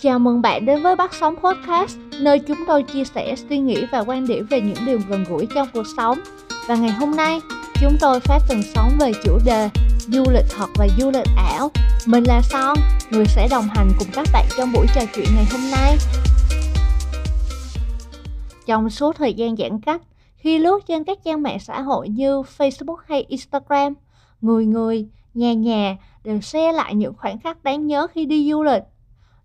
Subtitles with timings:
[0.00, 3.84] Chào mừng bạn đến với Bắt Sống Podcast, nơi chúng tôi chia sẻ suy nghĩ
[3.92, 6.18] và quan điểm về những điều gần gũi trong cuộc sống.
[6.68, 7.40] Và ngày hôm nay,
[7.80, 9.68] chúng tôi phát phần sóng về chủ đề
[10.08, 11.70] du lịch thật và du lịch ảo.
[12.06, 12.76] Mình là Son,
[13.10, 15.96] người sẽ đồng hành cùng các bạn trong buổi trò chuyện ngày hôm nay.
[18.66, 20.02] Trong suốt thời gian giãn cách,
[20.36, 23.94] khi lướt trên các trang mạng xã hội như Facebook hay Instagram,
[24.40, 28.62] người người, nhà nhà đều share lại những khoảnh khắc đáng nhớ khi đi du
[28.62, 28.82] lịch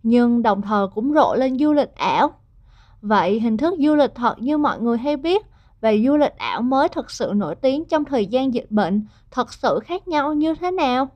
[0.04, 2.32] nhưng đồng thời cũng rộ lên du lịch ảo.
[3.02, 5.46] Vậy hình thức du lịch thật như mọi người hay biết
[5.82, 9.54] và du lịch ảo mới thực sự nổi tiếng trong thời gian dịch bệnh thật
[9.54, 11.08] sự khác nhau như thế nào?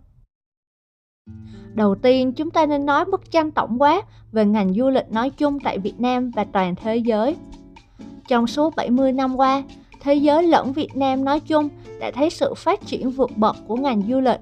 [1.73, 5.29] Đầu tiên, chúng ta nên nói bức tranh tổng quát về ngành du lịch nói
[5.29, 7.35] chung tại Việt Nam và toàn thế giới.
[8.27, 9.63] Trong suốt 70 năm qua,
[10.01, 13.75] thế giới lẫn Việt Nam nói chung đã thấy sự phát triển vượt bậc của
[13.75, 14.39] ngành du lịch.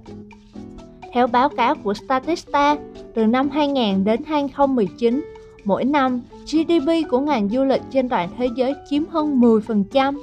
[1.16, 2.76] Theo báo cáo của Statista,
[3.14, 5.26] từ năm 2000 đến 2019,
[5.64, 10.18] mỗi năm GDP của ngành du lịch trên toàn thế giới chiếm hơn 10%.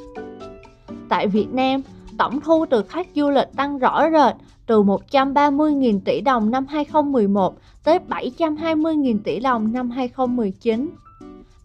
[1.08, 1.82] Tại Việt Nam,
[2.18, 7.54] tổng thu từ khách du lịch tăng rõ rệt từ 130.000 tỷ đồng năm 2011
[7.84, 10.90] tới 720.000 tỷ đồng năm 2019.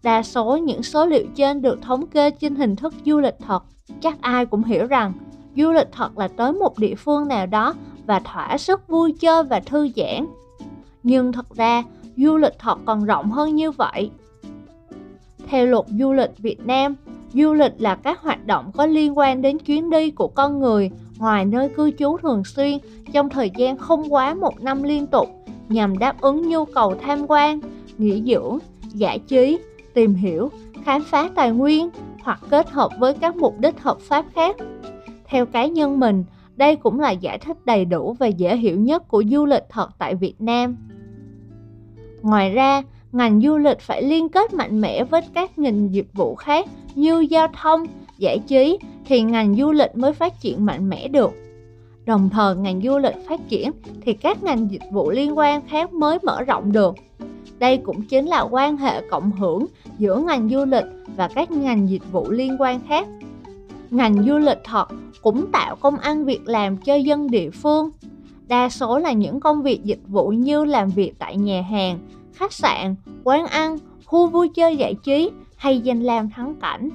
[0.04, 3.64] Đa số những số liệu trên được thống kê trên hình thức du lịch thật.
[4.02, 5.14] Chắc ai cũng hiểu rằng
[5.56, 7.74] du lịch thật là tới một địa phương nào đó
[8.08, 10.26] và thỏa sức vui chơi và thư giãn.
[11.04, 11.84] Nhưng thật ra,
[12.18, 14.12] du lịch thật còn rộng hơn như vậy.
[15.48, 16.96] Theo luật du lịch Việt Nam,
[17.34, 20.92] du lịch là các hoạt động có liên quan đến chuyến đi của con người
[21.18, 22.78] ngoài nơi cư trú thường xuyên
[23.14, 25.30] trong thời gian không quá một năm liên tục
[25.70, 27.60] nhằm đáp ứng nhu cầu tham quan,
[27.98, 28.58] nghỉ dưỡng,
[28.94, 29.58] giải trí,
[29.94, 30.52] tìm hiểu,
[30.84, 31.90] khám phá tài nguyên
[32.24, 34.56] hoặc kết hợp với các mục đích hợp pháp khác.
[35.26, 36.24] Theo cá nhân mình,
[36.58, 39.90] đây cũng là giải thích đầy đủ và dễ hiểu nhất của du lịch thật
[39.98, 40.78] tại Việt Nam.
[42.22, 46.36] Ngoài ra, ngành du lịch phải liên kết mạnh mẽ với các ngành dịch vụ
[46.36, 46.66] khác
[46.96, 47.86] như giao thông,
[48.18, 51.32] giải trí thì ngành du lịch mới phát triển mạnh mẽ được.
[52.06, 53.72] Đồng thời ngành du lịch phát triển
[54.02, 56.96] thì các ngành dịch vụ liên quan khác mới mở rộng được.
[57.60, 59.66] Đây cũng chính là quan hệ cộng hưởng
[59.98, 63.08] giữa ngành du lịch và các ngành dịch vụ liên quan khác.
[63.90, 64.88] Ngành du lịch thật
[65.22, 67.90] cũng tạo công ăn việc làm cho dân địa phương.
[68.48, 72.00] Đa số là những công việc dịch vụ như làm việc tại nhà hàng,
[72.34, 76.90] khách sạn, quán ăn, khu vui chơi giải trí hay danh lam thắng cảnh.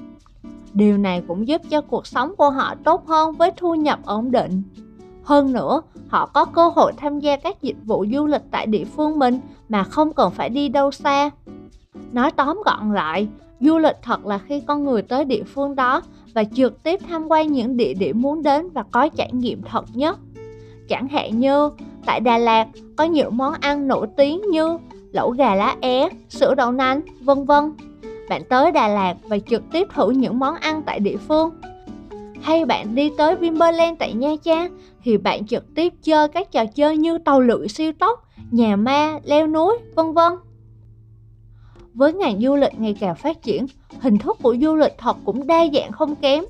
[0.73, 4.31] Điều này cũng giúp cho cuộc sống của họ tốt hơn với thu nhập ổn
[4.31, 4.63] định.
[5.23, 8.85] Hơn nữa, họ có cơ hội tham gia các dịch vụ du lịch tại địa
[8.85, 9.39] phương mình
[9.69, 11.29] mà không cần phải đi đâu xa.
[12.11, 13.27] Nói tóm gọn lại,
[13.59, 16.01] du lịch thật là khi con người tới địa phương đó
[16.33, 19.85] và trực tiếp tham quan những địa điểm muốn đến và có trải nghiệm thật
[19.93, 20.19] nhất.
[20.89, 21.69] Chẳng hạn như
[22.05, 24.77] tại Đà Lạt có nhiều món ăn nổi tiếng như
[25.11, 27.73] lẩu gà lá é, sữa đậu nành, vân vân.
[28.29, 31.49] Bạn tới Đà Lạt và trực tiếp thử những món ăn tại địa phương.
[32.41, 36.65] Hay bạn đi tới Vinpearl tại Nha Trang thì bạn trực tiếp chơi các trò
[36.65, 40.33] chơi như tàu lượn siêu tốc, nhà ma, leo núi, vân vân.
[41.93, 43.65] Với ngành du lịch ngày càng phát triển,
[43.99, 46.43] hình thức của du lịch thật cũng đa dạng không kém.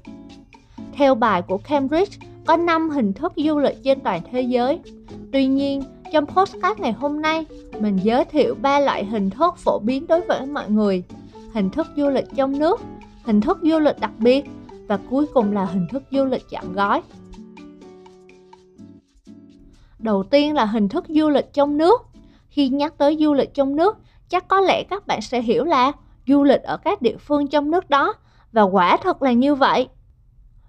[0.93, 4.79] Theo bài của Cambridge, có 5 hình thức du lịch trên toàn thế giới.
[5.31, 7.45] Tuy nhiên, trong postcard ngày hôm nay,
[7.79, 11.03] mình giới thiệu ba loại hình thức phổ biến đối với mọi người.
[11.53, 12.81] Hình thức du lịch trong nước,
[13.23, 14.45] hình thức du lịch đặc biệt
[14.87, 17.01] và cuối cùng là hình thức du lịch chọn gói.
[19.99, 22.01] Đầu tiên là hình thức du lịch trong nước.
[22.49, 23.97] Khi nhắc tới du lịch trong nước,
[24.33, 25.91] chắc có lẽ các bạn sẽ hiểu là
[26.27, 28.13] du lịch ở các địa phương trong nước đó
[28.51, 29.88] và quả thật là như vậy.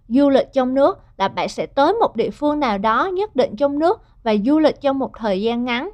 [0.09, 3.57] Du lịch trong nước là bạn sẽ tới một địa phương nào đó nhất định
[3.57, 5.91] trong nước và du lịch trong một thời gian ngắn.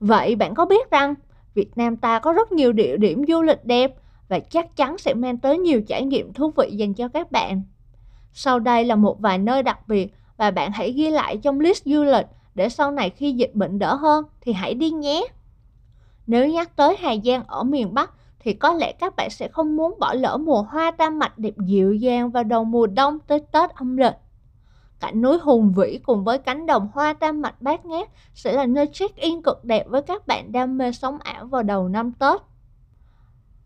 [0.00, 1.14] Vậy bạn có biết rằng
[1.54, 3.94] Việt Nam ta có rất nhiều địa điểm du lịch đẹp
[4.28, 7.62] và chắc chắn sẽ mang tới nhiều trải nghiệm thú vị dành cho các bạn.
[8.32, 11.84] Sau đây là một vài nơi đặc biệt và bạn hãy ghi lại trong list
[11.84, 15.26] du lịch để sau này khi dịch bệnh đỡ hơn thì hãy đi nhé.
[16.30, 19.76] Nếu nhắc tới Hà Giang ở miền Bắc thì có lẽ các bạn sẽ không
[19.76, 23.40] muốn bỏ lỡ mùa hoa tam mạch đẹp dịu dàng vào đầu mùa đông tới
[23.52, 24.14] Tết âm lịch.
[25.00, 28.66] Cảnh núi hùng vĩ cùng với cánh đồng hoa tam mạch bát ngát sẽ là
[28.66, 32.40] nơi check-in cực đẹp với các bạn đam mê sống ảo vào đầu năm Tết.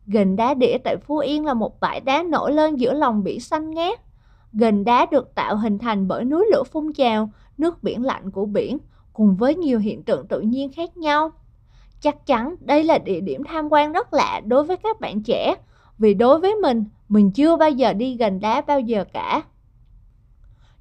[0.07, 3.41] Gành đá đĩa tại Phú Yên là một bãi đá nổi lên giữa lòng biển
[3.41, 4.01] xanh ngát.
[4.53, 8.47] Gành đá được tạo hình thành bởi núi lửa phun trào, nước biển lạnh của
[8.47, 8.79] biển,
[9.13, 11.31] cùng với nhiều hiện tượng tự nhiên khác nhau.
[12.05, 15.55] Chắc chắn đây là địa điểm tham quan rất lạ đối với các bạn trẻ,
[15.99, 19.43] vì đối với mình, mình chưa bao giờ đi gần đá bao giờ cả.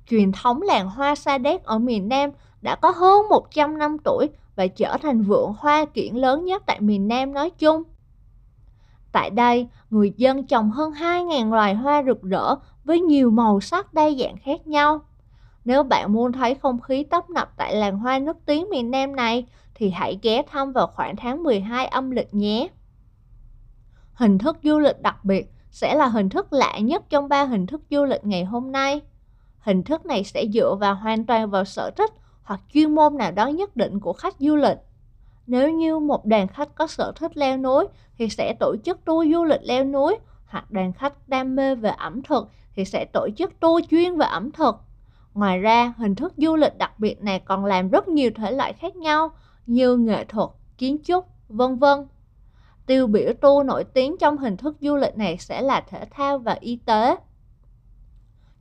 [0.09, 2.29] Truyền thống làng hoa sa đéc ở miền Nam
[2.61, 6.81] đã có hơn 100 năm tuổi và trở thành vườn hoa kiển lớn nhất tại
[6.81, 7.83] miền Nam nói chung.
[9.11, 13.93] Tại đây, người dân trồng hơn 2.000 loài hoa rực rỡ với nhiều màu sắc
[13.93, 15.01] đa dạng khác nhau.
[15.65, 19.15] Nếu bạn muốn thấy không khí tấp nập tại làng hoa nước tiếng miền Nam
[19.15, 22.67] này, thì hãy ghé thăm vào khoảng tháng 12 âm lịch nhé.
[24.13, 27.67] Hình thức du lịch đặc biệt sẽ là hình thức lạ nhất trong ba hình
[27.67, 29.01] thức du lịch ngày hôm nay.
[29.59, 32.11] Hình thức này sẽ dựa vào hoàn toàn vào sở thích
[32.43, 34.77] hoặc chuyên môn nào đó nhất định của khách du lịch.
[35.47, 37.85] Nếu như một đoàn khách có sở thích leo núi
[38.17, 40.15] thì sẽ tổ chức tour du lịch leo núi
[40.45, 44.25] hoặc đoàn khách đam mê về ẩm thực thì sẽ tổ chức tour chuyên về
[44.25, 44.75] ẩm thực.
[45.33, 48.73] Ngoài ra, hình thức du lịch đặc biệt này còn làm rất nhiều thể loại
[48.73, 49.31] khác nhau
[49.65, 52.07] như nghệ thuật, kiến trúc, vân vân.
[52.85, 56.37] Tiêu biểu tour nổi tiếng trong hình thức du lịch này sẽ là thể thao
[56.37, 57.15] và y tế.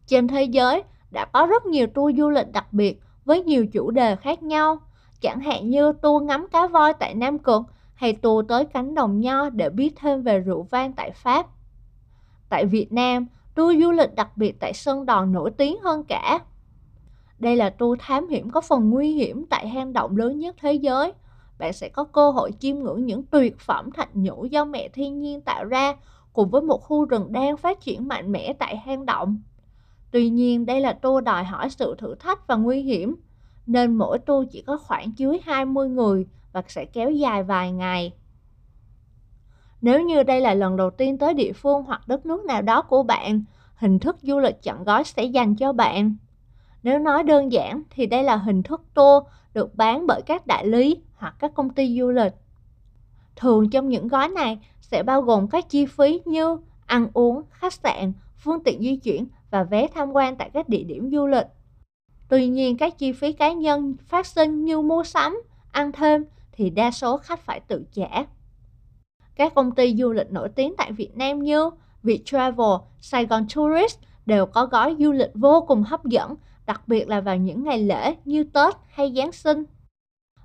[0.06, 3.90] Trên thế giới đã có rất nhiều tour du lịch đặc biệt với nhiều chủ
[3.90, 4.78] đề khác nhau,
[5.20, 7.62] chẳng hạn như tour ngắm cá voi tại Nam Cực
[7.94, 11.46] hay tour tới cánh đồng nho để biết thêm về rượu vang tại Pháp.
[12.48, 16.38] Tại Việt Nam, tour du lịch đặc biệt tại Sơn Đòn nổi tiếng hơn cả.
[17.42, 20.72] Đây là tour thám hiểm có phần nguy hiểm tại hang động lớn nhất thế
[20.72, 21.12] giới.
[21.58, 25.18] Bạn sẽ có cơ hội chiêm ngưỡng những tuyệt phẩm thạch nhũ do mẹ thiên
[25.18, 25.94] nhiên tạo ra
[26.32, 29.38] cùng với một khu rừng đang phát triển mạnh mẽ tại hang động.
[30.10, 33.16] Tuy nhiên, đây là tour đòi hỏi sự thử thách và nguy hiểm,
[33.66, 38.12] nên mỗi tour chỉ có khoảng dưới 20 người và sẽ kéo dài vài ngày.
[39.80, 42.82] Nếu như đây là lần đầu tiên tới địa phương hoặc đất nước nào đó
[42.82, 43.42] của bạn,
[43.74, 46.16] hình thức du lịch chọn gói sẽ dành cho bạn.
[46.82, 49.24] Nếu nói đơn giản thì đây là hình thức tour
[49.54, 52.32] được bán bởi các đại lý hoặc các công ty du lịch.
[53.36, 56.56] Thường trong những gói này sẽ bao gồm các chi phí như
[56.86, 60.82] ăn uống, khách sạn, phương tiện di chuyển và vé tham quan tại các địa
[60.82, 61.46] điểm du lịch.
[62.28, 65.42] Tuy nhiên, các chi phí cá nhân phát sinh như mua sắm,
[65.72, 68.24] ăn thêm thì đa số khách phải tự trả.
[69.34, 71.70] Các công ty du lịch nổi tiếng tại Việt Nam như
[72.02, 76.34] Viettravel, Saigon Tourist đều có gói du lịch vô cùng hấp dẫn,
[76.66, 79.64] đặc biệt là vào những ngày lễ như Tết hay Giáng sinh.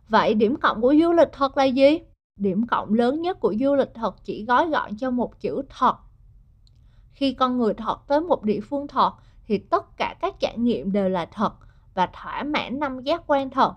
[0.10, 2.00] Vậy điểm cộng của du lịch thật là gì?
[2.36, 5.96] Điểm cộng lớn nhất của du lịch thật chỉ gói gọn cho một chữ thật.
[7.14, 9.12] Khi con người thật tới một địa phương thật
[9.48, 11.54] thì tất cả các trải nghiệm đều là thật
[11.94, 13.74] và thỏa mãn năm giác quan thật.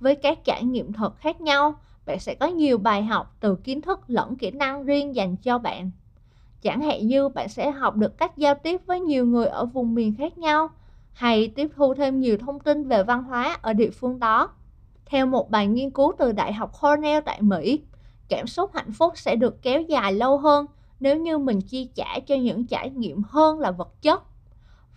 [0.00, 1.74] Với các trải nghiệm thật khác nhau,
[2.06, 5.58] bạn sẽ có nhiều bài học từ kiến thức lẫn kỹ năng riêng dành cho
[5.58, 5.90] bạn.
[6.62, 9.94] Chẳng hạn như bạn sẽ học được cách giao tiếp với nhiều người ở vùng
[9.94, 10.68] miền khác nhau
[11.12, 14.50] hay tiếp thu thêm nhiều thông tin về văn hóa ở địa phương đó.
[15.06, 17.80] Theo một bài nghiên cứu từ Đại học Cornell tại Mỹ,
[18.28, 20.66] cảm xúc hạnh phúc sẽ được kéo dài lâu hơn
[21.00, 24.22] nếu như mình chi trả cho những trải nghiệm hơn là vật chất.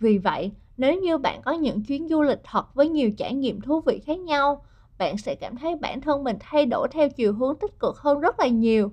[0.00, 3.60] Vì vậy, nếu như bạn có những chuyến du lịch thật với nhiều trải nghiệm
[3.60, 4.64] thú vị khác nhau,
[4.98, 8.20] bạn sẽ cảm thấy bản thân mình thay đổi theo chiều hướng tích cực hơn
[8.20, 8.92] rất là nhiều.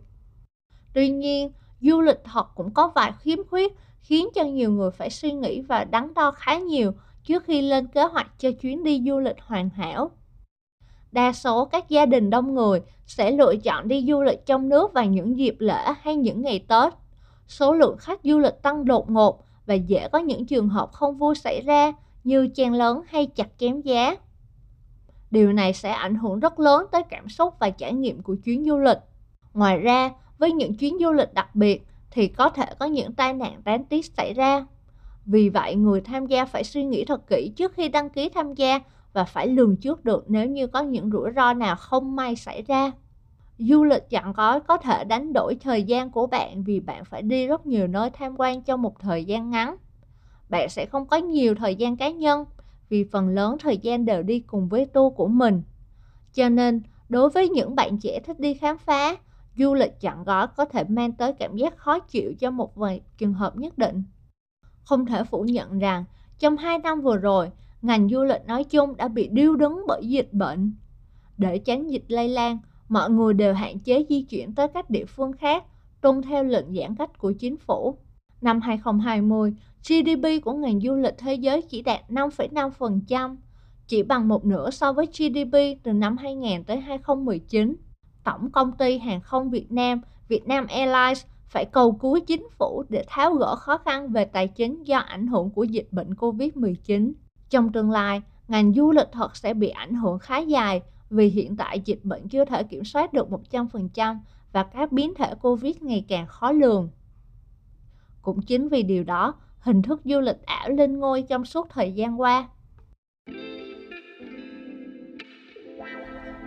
[0.94, 1.52] Tuy nhiên,
[1.82, 5.62] du lịch thật cũng có vài khiếm khuyết khiến cho nhiều người phải suy nghĩ
[5.62, 9.38] và đắn đo khá nhiều trước khi lên kế hoạch cho chuyến đi du lịch
[9.42, 10.12] hoàn hảo.
[11.12, 14.94] Đa số các gia đình đông người sẽ lựa chọn đi du lịch trong nước
[14.94, 16.94] vào những dịp lễ hay những ngày Tết.
[17.48, 21.18] Số lượng khách du lịch tăng đột ngột và dễ có những trường hợp không
[21.18, 24.16] vui xảy ra như chen lớn hay chặt chém giá.
[25.32, 28.66] Điều này sẽ ảnh hưởng rất lớn tới cảm xúc và trải nghiệm của chuyến
[28.66, 28.98] du lịch.
[29.54, 33.34] Ngoài ra, với những chuyến du lịch đặc biệt thì có thể có những tai
[33.34, 34.66] nạn đáng tiếc xảy ra.
[35.26, 38.54] Vì vậy, người tham gia phải suy nghĩ thật kỹ trước khi đăng ký tham
[38.54, 38.80] gia
[39.14, 42.62] và phải lường trước được nếu như có những rủi ro nào không may xảy
[42.62, 42.92] ra.
[43.58, 47.22] Du lịch chọn gói có thể đánh đổi thời gian của bạn vì bạn phải
[47.22, 49.76] đi rất nhiều nơi tham quan trong một thời gian ngắn.
[50.50, 52.46] Bạn sẽ không có nhiều thời gian cá nhân
[52.90, 55.62] vì phần lớn thời gian đều đi cùng với tour của mình.
[56.34, 59.16] Cho nên, đối với những bạn trẻ thích đi khám phá,
[59.58, 63.02] du lịch chọn gói có thể mang tới cảm giác khó chịu cho một vài
[63.18, 64.04] trường hợp nhất định.
[64.92, 66.04] Không thể phủ nhận rằng,
[66.40, 67.50] trong 2 năm vừa rồi,
[67.82, 70.74] ngành du lịch nói chung đã bị điêu đứng bởi dịch bệnh.
[71.38, 72.58] Để tránh dịch lây lan,
[72.90, 75.64] mọi người đều hạn chế di chuyển tới các địa phương khác,
[76.02, 77.98] tuân theo lệnh giãn cách của chính phủ.
[78.42, 83.36] Năm 2020, GDP của ngành du lịch thế giới chỉ đạt 5,5%,
[83.88, 87.76] chỉ bằng một nửa so với GDP từ năm 2000 tới 2019.
[88.24, 93.04] Tổng công ty hàng không Việt Nam, Vietnam Airlines phải cầu cứu chính phủ để
[93.08, 97.12] tháo gỡ khó khăn về tài chính do ảnh hưởng của dịch bệnh COVID-19.
[97.50, 101.56] Trong tương lai, ngành du lịch thật sẽ bị ảnh hưởng khá dài vì hiện
[101.56, 104.18] tại dịch bệnh chưa thể kiểm soát được 100%
[104.52, 106.90] và các biến thể Covid ngày càng khó lường.
[108.22, 111.92] Cũng chính vì điều đó, hình thức du lịch ảo lên ngôi trong suốt thời
[111.92, 112.50] gian qua.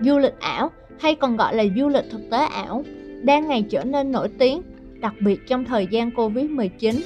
[0.00, 2.82] Du lịch ảo hay còn gọi là du lịch thực tế ảo
[3.23, 4.62] đang ngày trở nên nổi tiếng,
[5.04, 7.00] đặc biệt trong thời gian Covid-19.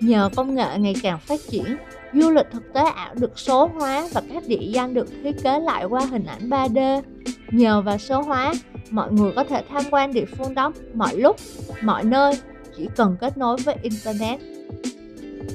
[0.00, 1.76] Nhờ công nghệ ngày càng phát triển,
[2.14, 5.60] du lịch thực tế ảo được số hóa và các địa danh được thiết kế
[5.60, 7.02] lại qua hình ảnh 3D.
[7.50, 8.52] Nhờ vào số hóa,
[8.90, 11.36] mọi người có thể tham quan địa phương đó mọi lúc,
[11.82, 12.32] mọi nơi,
[12.76, 14.40] chỉ cần kết nối với Internet.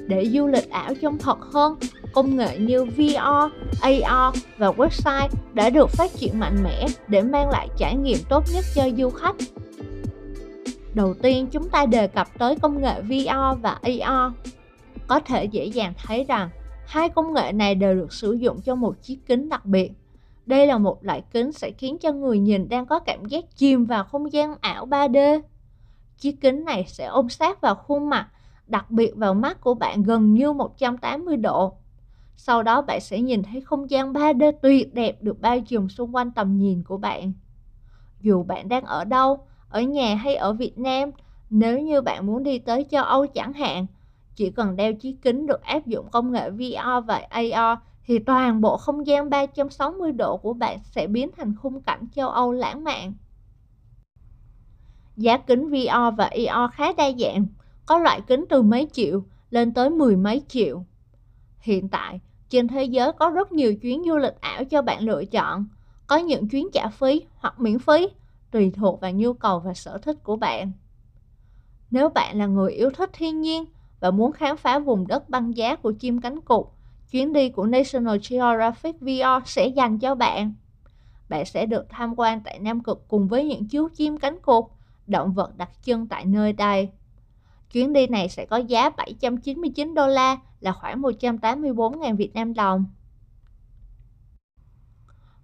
[0.08, 1.76] Để du lịch ảo trông thật hơn,
[2.14, 7.50] công nghệ như VR, AR và website đã được phát triển mạnh mẽ để mang
[7.50, 9.36] lại trải nghiệm tốt nhất cho du khách.
[10.96, 14.34] Đầu tiên chúng ta đề cập tới công nghệ VR và AR.
[15.08, 16.50] Có thể dễ dàng thấy rằng
[16.88, 19.92] hai công nghệ này đều được sử dụng cho một chiếc kính đặc biệt.
[20.46, 23.86] Đây là một loại kính sẽ khiến cho người nhìn đang có cảm giác chìm
[23.86, 25.42] vào không gian ảo 3D.
[26.18, 28.28] Chiếc kính này sẽ ôm sát vào khuôn mặt,
[28.68, 31.74] đặc biệt vào mắt của bạn gần như 180 độ.
[32.36, 36.16] Sau đó bạn sẽ nhìn thấy không gian 3D tuyệt đẹp được bao trùm xung
[36.16, 37.34] quanh tầm nhìn của bạn.
[38.22, 39.40] Dù bạn đang ở đâu,
[39.76, 41.12] ở nhà hay ở Việt Nam,
[41.50, 43.86] nếu như bạn muốn đi tới châu Âu chẳng hạn,
[44.36, 48.62] chỉ cần đeo chiếc kính được áp dụng công nghệ VR và AR thì toàn
[48.62, 52.84] bộ không gian 360 độ của bạn sẽ biến thành khung cảnh châu Âu lãng
[52.84, 53.14] mạn.
[55.18, 57.46] Giá kính VR và AR khá đa dạng,
[57.86, 60.84] có loại kính từ mấy triệu lên tới mười mấy triệu.
[61.60, 65.26] Hiện tại, trên thế giới có rất nhiều chuyến du lịch ảo cho bạn lựa
[65.26, 65.66] chọn.
[66.08, 68.08] Có những chuyến trả phí hoặc miễn phí,
[68.56, 70.72] tùy thuộc vào nhu cầu và sở thích của bạn.
[71.92, 73.66] Nếu bạn là người yêu thích thiên nhiên
[74.00, 76.66] và muốn khám phá vùng đất băng giá của chim cánh cụt,
[77.12, 80.54] chuyến đi của National Geographic VR sẽ dành cho bạn.
[81.30, 84.66] Bạn sẽ được tham quan tại Nam Cực cùng với những chú chim cánh cụt,
[85.08, 86.90] động vật đặc trưng tại nơi đây.
[87.72, 92.86] Chuyến đi này sẽ có giá 799 đô la là khoảng 184.000 Việt Nam đồng.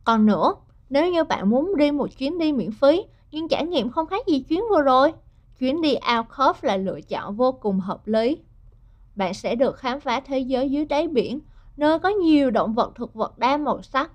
[0.03, 0.53] Còn nữa,
[0.91, 4.27] nếu như bạn muốn đi một chuyến đi miễn phí nhưng trải nghiệm không khác
[4.27, 5.13] gì chuyến vừa rồi,
[5.59, 8.37] chuyến đi Alcove là lựa chọn vô cùng hợp lý.
[9.15, 11.39] Bạn sẽ được khám phá thế giới dưới đáy biển,
[11.77, 14.11] nơi có nhiều động vật thực vật đa màu sắc.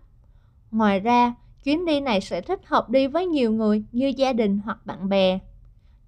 [0.70, 4.58] Ngoài ra, chuyến đi này sẽ thích hợp đi với nhiều người như gia đình
[4.64, 5.38] hoặc bạn bè.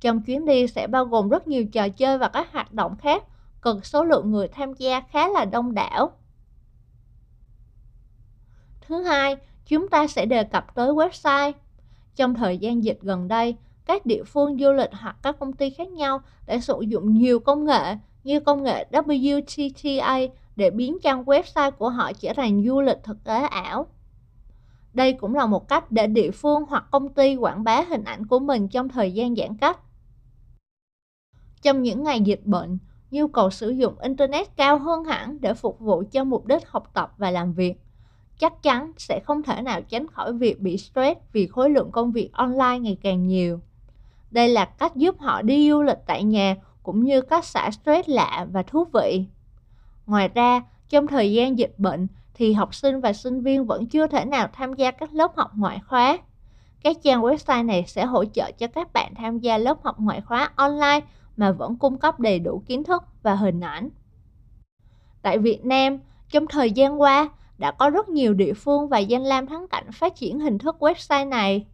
[0.00, 3.24] Trong chuyến đi sẽ bao gồm rất nhiều trò chơi và các hoạt động khác,
[3.60, 6.10] cần số lượng người tham gia khá là đông đảo.
[8.80, 9.36] Thứ hai,
[9.68, 11.52] chúng ta sẽ đề cập tới website.
[12.16, 13.56] Trong thời gian dịch gần đây,
[13.86, 17.40] các địa phương du lịch hoặc các công ty khác nhau đã sử dụng nhiều
[17.40, 22.80] công nghệ như công nghệ WTTA để biến trang website của họ trở thành du
[22.80, 23.86] lịch thực tế ảo.
[24.94, 28.26] Đây cũng là một cách để địa phương hoặc công ty quảng bá hình ảnh
[28.26, 29.80] của mình trong thời gian giãn cách.
[31.62, 32.78] Trong những ngày dịch bệnh,
[33.10, 36.90] nhu cầu sử dụng Internet cao hơn hẳn để phục vụ cho mục đích học
[36.94, 37.74] tập và làm việc.
[38.38, 42.12] Chắc chắn sẽ không thể nào tránh khỏi việc bị stress vì khối lượng công
[42.12, 43.60] việc online ngày càng nhiều.
[44.30, 48.08] Đây là cách giúp họ đi du lịch tại nhà cũng như cách xả stress
[48.08, 49.24] lạ và thú vị.
[50.06, 54.06] Ngoài ra, trong thời gian dịch bệnh thì học sinh và sinh viên vẫn chưa
[54.06, 56.18] thể nào tham gia các lớp học ngoại khóa.
[56.82, 60.20] Các trang website này sẽ hỗ trợ cho các bạn tham gia lớp học ngoại
[60.20, 61.00] khóa online
[61.36, 63.88] mà vẫn cung cấp đầy đủ kiến thức và hình ảnh.
[65.22, 65.98] Tại Việt Nam,
[66.30, 67.28] trong thời gian qua,
[67.58, 70.76] đã có rất nhiều địa phương và danh lam thắng cảnh phát triển hình thức
[70.80, 71.66] website này.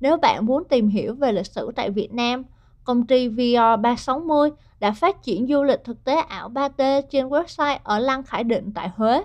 [0.00, 2.44] Nếu bạn muốn tìm hiểu về lịch sử tại Việt Nam,
[2.84, 4.50] công ty VR360
[4.80, 8.72] đã phát triển du lịch thực tế ảo 3T trên website ở Lăng Khải Định
[8.74, 9.22] tại Huế.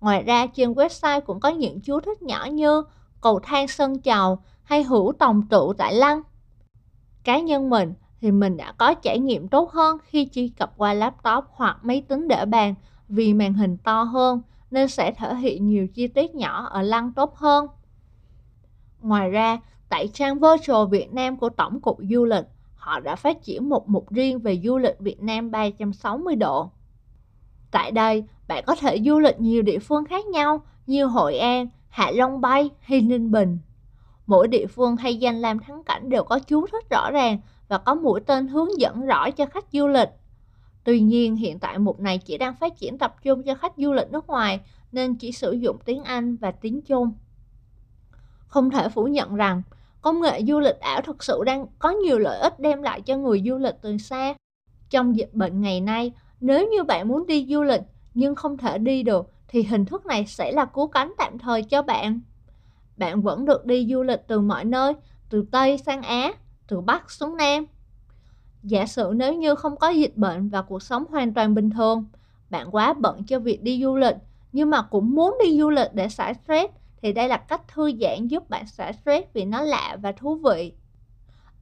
[0.00, 2.82] Ngoài ra, trên website cũng có những chú thích nhỏ như
[3.20, 6.22] cầu thang Sơn Chầu hay hữu tòng trụ tại Lăng.
[7.24, 10.94] Cá nhân mình thì mình đã có trải nghiệm tốt hơn khi truy cập qua
[10.94, 12.74] laptop hoặc máy tính để bàn
[13.08, 14.42] vì màn hình to hơn
[14.74, 17.66] nên sẽ thể hiện nhiều chi tiết nhỏ ở lăng tốt hơn.
[19.00, 23.42] Ngoài ra, tại trang Virtual Việt Nam của Tổng cục Du lịch, họ đã phát
[23.42, 26.70] triển một mục riêng về du lịch Việt Nam 360 độ.
[27.70, 31.68] Tại đây, bạn có thể du lịch nhiều địa phương khác nhau như Hội An,
[31.88, 33.58] Hạ Long Bay hay Ninh Bình.
[34.26, 37.38] Mỗi địa phương hay danh lam thắng cảnh đều có chú thích rõ ràng
[37.68, 40.08] và có mũi tên hướng dẫn rõ cho khách du lịch.
[40.84, 43.92] Tuy nhiên, hiện tại mục này chỉ đang phát triển tập trung cho khách du
[43.92, 44.60] lịch nước ngoài
[44.92, 47.12] nên chỉ sử dụng tiếng Anh và tiếng Trung.
[48.46, 49.62] Không thể phủ nhận rằng,
[50.00, 53.16] công nghệ du lịch ảo thực sự đang có nhiều lợi ích đem lại cho
[53.16, 54.34] người du lịch từ xa.
[54.90, 57.82] Trong dịch bệnh ngày nay, nếu như bạn muốn đi du lịch
[58.14, 61.62] nhưng không thể đi được thì hình thức này sẽ là cứu cánh tạm thời
[61.62, 62.20] cho bạn.
[62.96, 64.92] Bạn vẫn được đi du lịch từ mọi nơi,
[65.30, 66.32] từ Tây sang Á,
[66.68, 67.66] từ Bắc xuống Nam.
[68.64, 72.04] Giả sử nếu như không có dịch bệnh và cuộc sống hoàn toàn bình thường,
[72.50, 74.16] bạn quá bận cho việc đi du lịch
[74.52, 77.92] nhưng mà cũng muốn đi du lịch để xả stress thì đây là cách thư
[78.00, 80.72] giãn giúp bạn xả stress vì nó lạ và thú vị.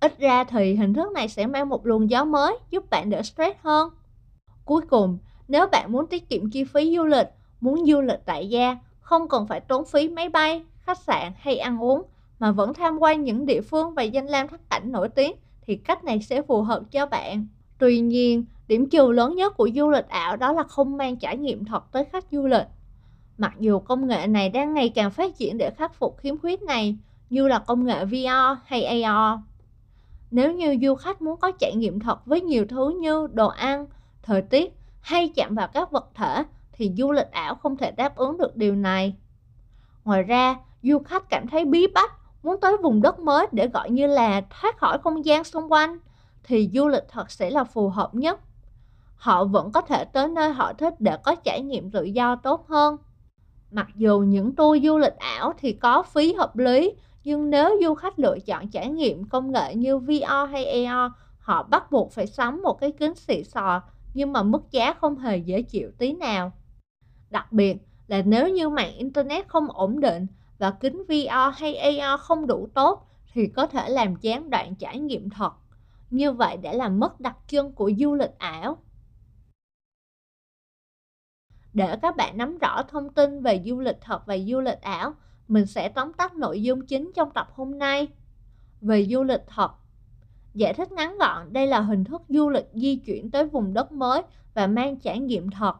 [0.01, 3.23] Ít ra thì hình thức này sẽ mang một luồng gió mới giúp bạn đỡ
[3.23, 3.91] stress hơn.
[4.65, 5.19] Cuối cùng,
[5.49, 7.29] nếu bạn muốn tiết kiệm chi phí du lịch,
[7.61, 11.59] muốn du lịch tại gia, không cần phải tốn phí máy bay, khách sạn hay
[11.59, 12.03] ăn uống
[12.39, 15.77] mà vẫn tham quan những địa phương và danh lam thắng cảnh nổi tiếng thì
[15.77, 17.47] cách này sẽ phù hợp cho bạn.
[17.79, 21.37] Tuy nhiên, điểm trừ lớn nhất của du lịch ảo đó là không mang trải
[21.37, 22.67] nghiệm thật tới khách du lịch.
[23.39, 26.63] Mặc dù công nghệ này đang ngày càng phát triển để khắc phục khiếm khuyết
[26.63, 26.97] này,
[27.31, 29.39] như là công nghệ VR hay AR.
[30.31, 33.87] Nếu như du khách muốn có trải nghiệm thật với nhiều thứ như đồ ăn,
[34.23, 38.17] thời tiết hay chạm vào các vật thể thì du lịch ảo không thể đáp
[38.17, 39.17] ứng được điều này.
[40.05, 42.13] Ngoài ra, du khách cảm thấy bí bách,
[42.43, 45.99] muốn tới vùng đất mới để gọi như là thoát khỏi không gian xung quanh
[46.45, 48.41] thì du lịch thật sẽ là phù hợp nhất.
[49.17, 52.69] Họ vẫn có thể tới nơi họ thích để có trải nghiệm tự do tốt
[52.69, 52.97] hơn.
[53.71, 56.93] Mặc dù những tour du lịch ảo thì có phí hợp lý,
[57.25, 61.63] nhưng nếu du khách lựa chọn trải nghiệm công nghệ như VR hay AR, họ
[61.63, 63.83] bắt buộc phải sắm một cái kính xịn sò,
[64.15, 66.53] nhưng mà mức giá không hề dễ chịu tí nào.
[67.31, 70.27] Đặc biệt là nếu như mạng Internet không ổn định
[70.63, 74.99] và kính VR hay AR không đủ tốt thì có thể làm gián đoạn trải
[74.99, 75.53] nghiệm thật.
[76.11, 78.77] Như vậy đã làm mất đặc trưng của du lịch ảo.
[81.73, 85.15] Để các bạn nắm rõ thông tin về du lịch thật và du lịch ảo,
[85.49, 88.09] mình sẽ tóm tắt nội dung chính trong tập hôm nay.
[88.81, 89.71] Về du lịch thật,
[90.55, 93.93] giải thích ngắn gọn đây là hình thức du lịch di chuyển tới vùng đất
[93.93, 94.23] mới
[94.55, 95.75] và mang trải nghiệm thật.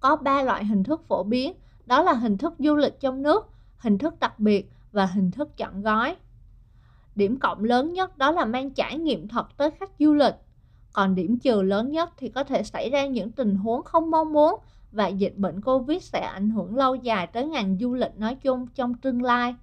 [0.00, 1.54] Có 3 loại hình thức phổ biến,
[1.86, 5.56] đó là hình thức du lịch trong nước, hình thức đặc biệt và hình thức
[5.56, 6.16] chọn gói.
[7.14, 10.34] Điểm cộng lớn nhất đó là mang trải nghiệm thật tới khách du lịch.
[10.92, 14.32] Còn điểm trừ lớn nhất thì có thể xảy ra những tình huống không mong
[14.32, 14.60] muốn
[14.92, 18.66] và dịch bệnh Covid sẽ ảnh hưởng lâu dài tới ngành du lịch nói chung
[18.74, 19.54] trong tương lai.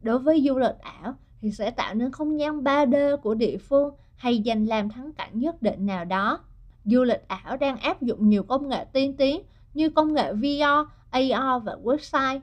[0.00, 3.94] Đối với du lịch ảo thì sẽ tạo nên không gian 3D của địa phương
[4.16, 6.40] hay danh làm thắng cảnh nhất định nào đó.
[6.84, 9.42] Du lịch ảo đang áp dụng nhiều công nghệ tiên tiến
[9.74, 12.40] như công nghệ VR, AR và website.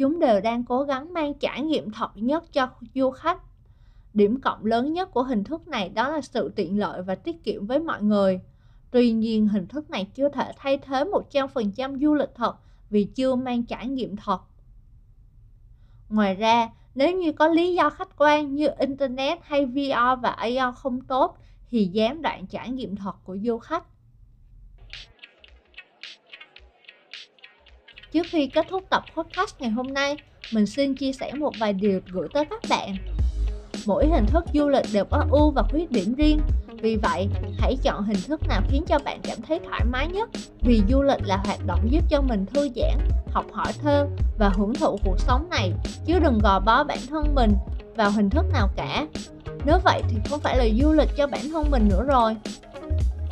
[0.00, 3.42] Chúng đều đang cố gắng mang trải nghiệm thật nhất cho du khách.
[4.14, 7.44] Điểm cộng lớn nhất của hình thức này đó là sự tiện lợi và tiết
[7.44, 8.40] kiệm với mọi người.
[8.90, 12.56] Tuy nhiên, hình thức này chưa thể thay thế 100% du lịch thật
[12.90, 14.40] vì chưa mang trải nghiệm thật.
[16.08, 20.76] Ngoài ra, nếu như có lý do khách quan như Internet hay VR và AR
[20.76, 21.38] không tốt
[21.70, 23.84] thì gián đoạn trải nghiệm thật của du khách.
[28.12, 30.16] Trước khi kết thúc tập podcast ngày hôm nay,
[30.52, 32.96] mình xin chia sẻ một vài điều gửi tới các bạn.
[33.86, 36.40] Mỗi hình thức du lịch đều có ưu và khuyết điểm riêng,
[36.82, 40.30] vì vậy hãy chọn hình thức nào khiến cho bạn cảm thấy thoải mái nhất
[40.60, 42.98] vì du lịch là hoạt động giúp cho mình thư giãn,
[43.30, 44.06] học hỏi thêm
[44.38, 45.72] và hưởng thụ cuộc sống này
[46.06, 47.52] chứ đừng gò bó bản thân mình
[47.96, 49.06] vào hình thức nào cả.
[49.64, 52.36] Nếu vậy thì không phải là du lịch cho bản thân mình nữa rồi.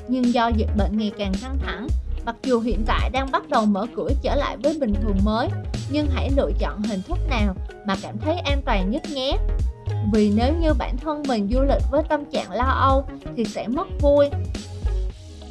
[0.08, 1.88] Nhưng do dịch bệnh ngày càng căng thẳng
[2.28, 5.48] Mặc dù hiện tại đang bắt đầu mở cửa trở lại với bình thường mới,
[5.90, 7.54] nhưng hãy lựa chọn hình thức nào
[7.86, 9.38] mà cảm thấy an toàn nhất nhé.
[10.12, 13.04] Vì nếu như bản thân mình du lịch với tâm trạng lo âu
[13.36, 14.28] thì sẽ mất vui.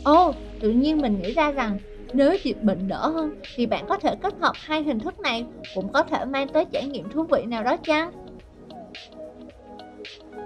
[0.03, 1.77] Ồ, oh, tự nhiên mình nghĩ ra rằng
[2.13, 5.45] nếu dịch bệnh đỡ hơn thì bạn có thể kết hợp hai hình thức này
[5.75, 8.11] cũng có thể mang tới trải nghiệm thú vị nào đó chăng?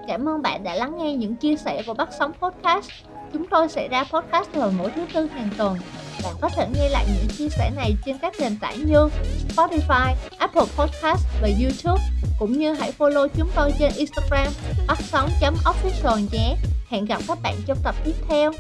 [0.07, 2.89] Cảm ơn bạn đã lắng nghe những chia sẻ của Bắt Sống Podcast.
[3.33, 5.77] Chúng tôi sẽ ra podcast vào mỗi thứ tư hàng tuần
[6.23, 9.09] bạn có thể nghe lại những chia sẻ này trên các nền tảng như
[9.55, 12.03] Spotify, Apple Podcast và YouTube.
[12.39, 14.53] Cũng như hãy follow chúng tôi trên Instagram
[14.87, 16.55] bắt sóng.official nhé.
[16.89, 18.51] Hẹn gặp các bạn trong tập tiếp theo.